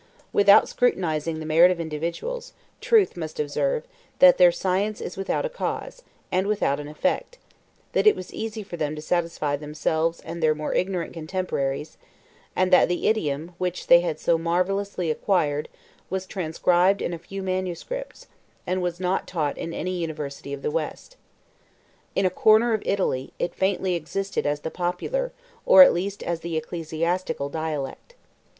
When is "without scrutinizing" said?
0.33-1.39